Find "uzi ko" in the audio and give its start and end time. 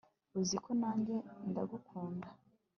0.39-0.71